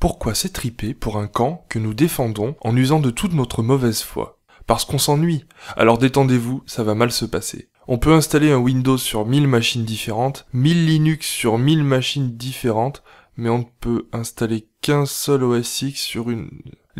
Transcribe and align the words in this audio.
Pourquoi 0.00 0.34
s'étriper 0.34 0.94
pour 0.94 1.18
un 1.18 1.26
camp 1.26 1.66
que 1.68 1.78
nous 1.78 1.92
défendons 1.92 2.56
en 2.62 2.74
usant 2.74 3.00
de 3.00 3.10
toute 3.10 3.34
notre 3.34 3.62
mauvaise 3.62 4.00
foi? 4.00 4.38
Parce 4.66 4.86
qu'on 4.86 4.96
s'ennuie. 4.96 5.44
Alors 5.76 5.98
détendez-vous, 5.98 6.62
ça 6.64 6.82
va 6.82 6.94
mal 6.94 7.12
se 7.12 7.26
passer. 7.26 7.68
On 7.86 7.98
peut 7.98 8.14
installer 8.14 8.50
un 8.50 8.56
Windows 8.56 8.96
sur 8.96 9.26
1000 9.26 9.46
machines 9.46 9.84
différentes, 9.84 10.46
1000 10.54 10.86
Linux 10.86 11.26
sur 11.26 11.58
1000 11.58 11.84
machines 11.84 12.34
différentes, 12.34 13.02
mais 13.36 13.50
on 13.50 13.58
ne 13.58 13.64
peut 13.80 14.08
installer 14.14 14.70
qu'un 14.80 15.04
seul 15.04 15.44
OS 15.44 15.82
X 15.82 16.00
sur 16.00 16.30
une... 16.30 16.48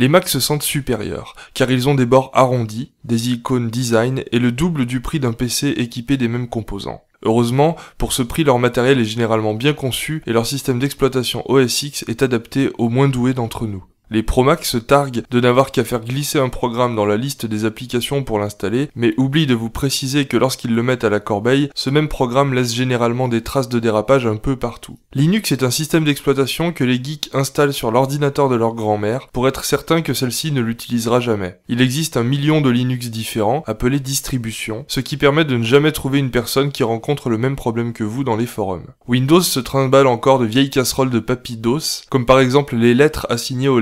Les 0.01 0.09
Macs 0.09 0.31
se 0.31 0.41
sentent 0.41 0.63
supérieurs, 0.63 1.35
car 1.53 1.71
ils 1.71 1.87
ont 1.87 1.95
des 1.95 2.07
bords 2.07 2.31
arrondis, 2.33 2.91
des 3.05 3.33
icônes 3.33 3.69
design 3.69 4.25
et 4.33 4.39
le 4.39 4.51
double 4.51 4.87
du 4.87 5.03
prix 5.03 5.21
d'un 5.21 5.35
PC 5.35 5.75
équipé 5.77 6.17
des 6.17 6.27
mêmes 6.27 6.49
composants. 6.49 7.05
Heureusement, 7.23 7.77
pour 7.99 8.15
ce 8.15 8.23
prix, 8.23 8.43
leur 8.43 8.59
matériel 8.59 8.99
est 8.99 9.05
généralement 9.05 9.53
bien 9.53 9.75
conçu 9.75 10.23
et 10.27 10.33
leur 10.33 10.47
système 10.47 10.79
d'exploitation 10.79 11.43
OS 11.51 11.83
X 11.83 12.07
est 12.09 12.23
adapté 12.23 12.71
aux 12.79 12.89
moins 12.89 13.09
doués 13.09 13.35
d'entre 13.35 13.67
nous. 13.67 13.85
Les 14.13 14.25
Promax 14.25 14.69
se 14.69 14.77
targuent 14.77 15.23
de 15.31 15.41
n'avoir 15.41 15.71
qu'à 15.71 15.85
faire 15.85 16.01
glisser 16.01 16.41
un 16.41 16.49
programme 16.49 16.97
dans 16.97 17.07
la 17.07 17.17
liste 17.17 17.47
des 17.47 17.65
applications 17.65 18.25
pour 18.25 18.41
l'installer, 18.41 18.89
mais 18.97 19.15
oublient 19.19 19.47
de 19.47 19.55
vous 19.55 19.71
préciser 19.71 20.25
que 20.25 20.37
lorsqu'ils 20.37 20.75
le 20.75 20.83
mettent 20.83 21.05
à 21.05 21.11
la 21.11 21.21
corbeille, 21.21 21.71
ce 21.77 21.91
même 21.91 22.09
programme 22.09 22.53
laisse 22.53 22.75
généralement 22.75 23.29
des 23.29 23.45
traces 23.45 23.69
de 23.69 23.79
dérapage 23.79 24.27
un 24.27 24.35
peu 24.35 24.57
partout. 24.57 24.99
Linux 25.15 25.53
est 25.53 25.63
un 25.63 25.71
système 25.71 26.03
d'exploitation 26.03 26.73
que 26.73 26.83
les 26.83 27.01
geeks 27.01 27.31
installent 27.35 27.73
sur 27.73 27.93
l'ordinateur 27.93 28.49
de 28.49 28.57
leur 28.57 28.75
grand-mère 28.75 29.29
pour 29.29 29.47
être 29.47 29.65
certain 29.65 30.03
que 30.03 30.13
celle-ci 30.13 30.51
ne 30.51 30.61
l'utilisera 30.61 31.21
jamais. 31.21 31.61
Il 31.69 31.81
existe 31.81 32.17
un 32.17 32.25
million 32.25 32.61
de 32.61 32.71
Linux 32.71 33.11
différents, 33.11 33.63
appelés 33.69 34.01
distributions, 34.01 34.85
ce 34.89 34.99
qui 34.99 35.19
permet 35.19 35.45
de 35.45 35.57
ne 35.57 35.63
jamais 35.63 35.93
trouver 35.93 36.19
une 36.19 36.33
personne 36.33 36.73
qui 36.73 36.83
rencontre 36.83 37.29
le 37.29 37.39
même 37.39 37.55
problème 37.55 37.93
que 37.93 38.03
vous 38.03 38.25
dans 38.25 38.37
les 38.37 38.47
forums. 38.47 38.87
Windows 39.07 39.41
se 39.41 39.61
trimballe 39.61 40.09
encore 40.09 40.41
de 40.41 40.47
vieilles 40.47 40.71
casseroles 40.71 41.11
de 41.11 41.21
papy 41.21 41.57
DOS, 41.57 42.03
comme 42.11 42.27
par 42.27 42.41
exemple 42.41 42.75
les 42.75 42.95
lettres 42.95 43.29
assignées 43.31 43.69
au 43.69 43.79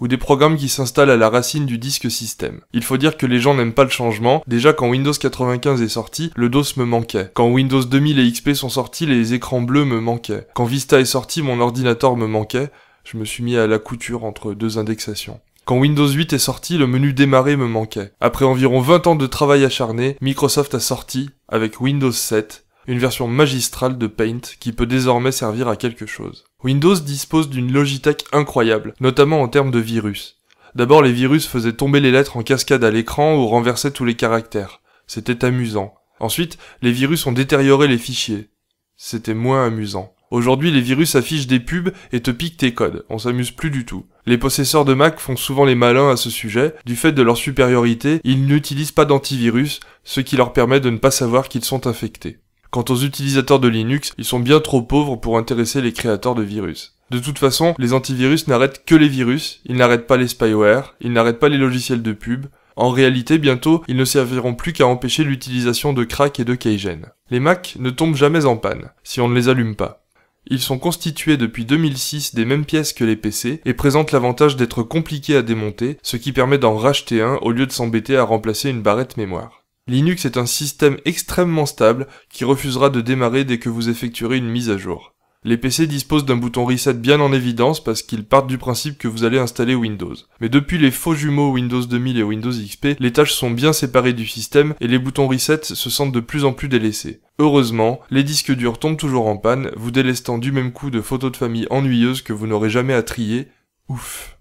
ou 0.00 0.08
des 0.08 0.16
programmes 0.16 0.56
qui 0.56 0.68
s'installent 0.68 1.10
à 1.10 1.16
la 1.16 1.28
racine 1.28 1.66
du 1.66 1.78
disque 1.78 2.10
système. 2.10 2.60
Il 2.72 2.84
faut 2.84 2.96
dire 2.96 3.16
que 3.16 3.26
les 3.26 3.40
gens 3.40 3.54
n'aiment 3.54 3.72
pas 3.72 3.84
le 3.84 3.90
changement, 3.90 4.42
déjà 4.46 4.72
quand 4.72 4.88
Windows 4.88 5.12
95 5.12 5.82
est 5.82 5.88
sorti, 5.88 6.30
le 6.36 6.48
DOS 6.48 6.76
me 6.76 6.84
manquait. 6.84 7.30
Quand 7.34 7.48
Windows 7.48 7.84
2000 7.84 8.18
et 8.18 8.30
XP 8.30 8.52
sont 8.52 8.68
sortis, 8.68 9.06
les 9.06 9.34
écrans 9.34 9.62
bleus 9.62 9.84
me 9.84 10.00
manquaient. 10.00 10.46
Quand 10.54 10.64
Vista 10.64 11.00
est 11.00 11.04
sorti, 11.04 11.42
mon 11.42 11.60
ordinateur 11.60 12.16
me 12.16 12.26
manquait. 12.26 12.70
Je 13.04 13.16
me 13.16 13.24
suis 13.24 13.42
mis 13.42 13.56
à 13.56 13.66
la 13.66 13.78
couture 13.78 14.24
entre 14.24 14.52
deux 14.52 14.78
indexations. 14.78 15.40
Quand 15.64 15.78
Windows 15.78 16.08
8 16.08 16.32
est 16.32 16.38
sorti, 16.38 16.78
le 16.78 16.86
menu 16.86 17.12
démarrer 17.12 17.56
me 17.56 17.66
manquait. 17.66 18.12
Après 18.20 18.44
environ 18.44 18.80
20 18.80 19.08
ans 19.08 19.16
de 19.16 19.26
travail 19.26 19.64
acharné, 19.64 20.16
Microsoft 20.20 20.76
a 20.76 20.80
sorti, 20.80 21.30
avec 21.48 21.80
Windows 21.80 22.12
7, 22.12 22.65
une 22.86 22.98
version 22.98 23.28
magistrale 23.28 23.98
de 23.98 24.06
Paint 24.06 24.40
qui 24.60 24.72
peut 24.72 24.86
désormais 24.86 25.32
servir 25.32 25.68
à 25.68 25.76
quelque 25.76 26.06
chose. 26.06 26.44
Windows 26.62 26.94
dispose 26.94 27.48
d'une 27.48 27.72
Logitech 27.72 28.24
incroyable, 28.32 28.94
notamment 29.00 29.42
en 29.42 29.48
termes 29.48 29.70
de 29.70 29.78
virus. 29.78 30.36
D'abord 30.74 31.02
les 31.02 31.12
virus 31.12 31.46
faisaient 31.46 31.72
tomber 31.72 32.00
les 32.00 32.10
lettres 32.10 32.36
en 32.36 32.42
cascade 32.42 32.84
à 32.84 32.90
l'écran 32.90 33.36
ou 33.36 33.46
renversaient 33.46 33.92
tous 33.92 34.04
les 34.04 34.14
caractères. 34.14 34.80
C'était 35.06 35.44
amusant. 35.44 35.94
Ensuite, 36.20 36.58
les 36.82 36.92
virus 36.92 37.26
ont 37.26 37.32
détérioré 37.32 37.88
les 37.88 37.98
fichiers. 37.98 38.50
C'était 38.96 39.34
moins 39.34 39.66
amusant. 39.66 40.12
Aujourd'hui, 40.30 40.72
les 40.72 40.80
virus 40.80 41.14
affichent 41.14 41.46
des 41.46 41.60
pubs 41.60 41.92
et 42.12 42.20
te 42.20 42.30
piquent 42.30 42.56
tes 42.56 42.74
codes. 42.74 43.04
On 43.08 43.18
s'amuse 43.18 43.52
plus 43.52 43.70
du 43.70 43.84
tout. 43.84 44.06
Les 44.26 44.38
possesseurs 44.38 44.84
de 44.84 44.92
Mac 44.92 45.20
font 45.20 45.36
souvent 45.36 45.64
les 45.64 45.76
malins 45.76 46.10
à 46.10 46.16
ce 46.16 46.30
sujet. 46.30 46.74
Du 46.84 46.96
fait 46.96 47.12
de 47.12 47.22
leur 47.22 47.36
supériorité, 47.36 48.20
ils 48.24 48.44
n'utilisent 48.44 48.92
pas 48.92 49.04
d'antivirus, 49.04 49.80
ce 50.02 50.20
qui 50.20 50.36
leur 50.36 50.52
permet 50.52 50.80
de 50.80 50.90
ne 50.90 50.98
pas 50.98 51.12
savoir 51.12 51.48
qu'ils 51.48 51.64
sont 51.64 51.86
infectés. 51.86 52.38
Quant 52.70 52.84
aux 52.88 52.96
utilisateurs 52.96 53.60
de 53.60 53.68
Linux, 53.68 54.12
ils 54.18 54.24
sont 54.24 54.40
bien 54.40 54.60
trop 54.60 54.82
pauvres 54.82 55.16
pour 55.16 55.38
intéresser 55.38 55.80
les 55.80 55.92
créateurs 55.92 56.34
de 56.34 56.42
virus. 56.42 56.96
De 57.10 57.18
toute 57.18 57.38
façon, 57.38 57.74
les 57.78 57.92
antivirus 57.92 58.48
n'arrêtent 58.48 58.84
que 58.84 58.94
les 58.96 59.08
virus, 59.08 59.60
ils 59.64 59.76
n'arrêtent 59.76 60.08
pas 60.08 60.16
les 60.16 60.28
spyware, 60.28 60.94
ils 61.00 61.12
n'arrêtent 61.12 61.38
pas 61.38 61.48
les 61.48 61.58
logiciels 61.58 62.02
de 62.02 62.12
pub. 62.12 62.46
En 62.74 62.90
réalité, 62.90 63.38
bientôt, 63.38 63.82
ils 63.88 63.96
ne 63.96 64.04
serviront 64.04 64.54
plus 64.54 64.72
qu'à 64.72 64.86
empêcher 64.86 65.24
l'utilisation 65.24 65.92
de 65.92 66.04
crack 66.04 66.40
et 66.40 66.44
de 66.44 66.54
keygen. 66.54 67.02
Les 67.30 67.40
Mac 67.40 67.76
ne 67.78 67.90
tombent 67.90 68.16
jamais 68.16 68.44
en 68.44 68.56
panne, 68.56 68.90
si 69.04 69.20
on 69.20 69.28
ne 69.28 69.34
les 69.34 69.48
allume 69.48 69.76
pas. 69.76 70.02
Ils 70.48 70.60
sont 70.60 70.78
constitués 70.78 71.36
depuis 71.36 71.64
2006 71.64 72.34
des 72.34 72.44
mêmes 72.44 72.64
pièces 72.64 72.92
que 72.92 73.04
les 73.04 73.16
PC 73.16 73.60
et 73.64 73.74
présentent 73.74 74.12
l'avantage 74.12 74.56
d'être 74.56 74.82
compliqués 74.82 75.36
à 75.36 75.42
démonter, 75.42 75.98
ce 76.02 76.16
qui 76.16 76.32
permet 76.32 76.58
d'en 76.58 76.76
racheter 76.76 77.20
un 77.20 77.36
au 77.36 77.50
lieu 77.50 77.66
de 77.66 77.72
s'embêter 77.72 78.16
à 78.16 78.22
remplacer 78.22 78.70
une 78.70 78.82
barrette 78.82 79.16
mémoire. 79.16 79.64
Linux 79.88 80.24
est 80.24 80.36
un 80.36 80.46
système 80.46 80.96
extrêmement 81.04 81.64
stable 81.64 82.08
qui 82.28 82.44
refusera 82.44 82.90
de 82.90 83.00
démarrer 83.00 83.44
dès 83.44 83.58
que 83.58 83.68
vous 83.68 83.88
effectuerez 83.88 84.36
une 84.36 84.50
mise 84.50 84.68
à 84.68 84.76
jour. 84.76 85.14
Les 85.44 85.56
PC 85.56 85.86
disposent 85.86 86.24
d'un 86.24 86.34
bouton 86.34 86.64
reset 86.64 86.94
bien 86.94 87.20
en 87.20 87.32
évidence 87.32 87.84
parce 87.84 88.02
qu'ils 88.02 88.24
partent 88.24 88.48
du 88.48 88.58
principe 88.58 88.98
que 88.98 89.06
vous 89.06 89.22
allez 89.22 89.38
installer 89.38 89.76
Windows. 89.76 90.16
Mais 90.40 90.48
depuis 90.48 90.76
les 90.76 90.90
faux 90.90 91.14
jumeaux 91.14 91.52
Windows 91.52 91.84
2000 91.84 92.18
et 92.18 92.24
Windows 92.24 92.50
XP, 92.50 92.98
les 92.98 93.12
tâches 93.12 93.32
sont 93.32 93.52
bien 93.52 93.72
séparées 93.72 94.12
du 94.12 94.26
système 94.26 94.74
et 94.80 94.88
les 94.88 94.98
boutons 94.98 95.28
reset 95.28 95.60
se 95.62 95.88
sentent 95.88 96.10
de 96.10 96.18
plus 96.18 96.44
en 96.44 96.52
plus 96.52 96.66
délaissés. 96.66 97.20
Heureusement, 97.38 98.00
les 98.10 98.24
disques 98.24 98.56
durs 98.56 98.80
tombent 98.80 98.96
toujours 98.96 99.28
en 99.28 99.36
panne, 99.36 99.70
vous 99.76 99.92
délestant 99.92 100.38
du 100.38 100.50
même 100.50 100.72
coup 100.72 100.90
de 100.90 101.00
photos 101.00 101.30
de 101.30 101.36
famille 101.36 101.68
ennuyeuses 101.70 102.22
que 102.22 102.32
vous 102.32 102.48
n'aurez 102.48 102.70
jamais 102.70 102.94
à 102.94 103.04
trier. 103.04 103.46
Ouf. 103.88 104.35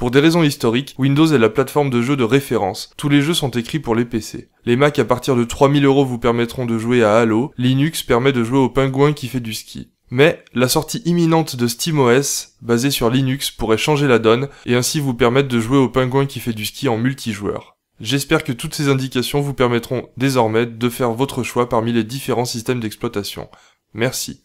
Pour 0.00 0.10
des 0.10 0.20
raisons 0.20 0.42
historiques, 0.42 0.94
Windows 0.96 1.26
est 1.26 1.36
la 1.36 1.50
plateforme 1.50 1.90
de 1.90 2.00
jeu 2.00 2.16
de 2.16 2.24
référence. 2.24 2.90
Tous 2.96 3.10
les 3.10 3.20
jeux 3.20 3.34
sont 3.34 3.50
écrits 3.50 3.80
pour 3.80 3.94
les 3.94 4.06
PC. 4.06 4.48
Les 4.64 4.74
Mac 4.74 4.98
à 4.98 5.04
partir 5.04 5.36
de 5.36 5.44
3000 5.44 5.84
euros 5.84 6.06
vous 6.06 6.18
permettront 6.18 6.64
de 6.64 6.78
jouer 6.78 7.04
à 7.04 7.18
Halo, 7.18 7.52
Linux 7.58 8.02
permet 8.02 8.32
de 8.32 8.42
jouer 8.42 8.56
au 8.56 8.70
pingouin 8.70 9.12
qui 9.12 9.28
fait 9.28 9.40
du 9.40 9.52
ski. 9.52 9.90
Mais 10.08 10.42
la 10.54 10.68
sortie 10.68 11.02
imminente 11.04 11.54
de 11.54 11.66
SteamOS, 11.66 12.54
basée 12.62 12.90
sur 12.90 13.10
Linux, 13.10 13.50
pourrait 13.50 13.76
changer 13.76 14.08
la 14.08 14.18
donne 14.18 14.48
et 14.64 14.74
ainsi 14.74 15.00
vous 15.00 15.12
permettre 15.12 15.48
de 15.48 15.60
jouer 15.60 15.76
au 15.76 15.90
pingouin 15.90 16.24
qui 16.24 16.40
fait 16.40 16.54
du 16.54 16.64
ski 16.64 16.88
en 16.88 16.96
multijoueur. 16.96 17.76
J'espère 18.00 18.42
que 18.42 18.52
toutes 18.52 18.74
ces 18.74 18.88
indications 18.88 19.42
vous 19.42 19.52
permettront 19.52 20.08
désormais 20.16 20.64
de 20.64 20.88
faire 20.88 21.12
votre 21.12 21.42
choix 21.42 21.68
parmi 21.68 21.92
les 21.92 22.04
différents 22.04 22.46
systèmes 22.46 22.80
d'exploitation. 22.80 23.50
Merci. 23.92 24.44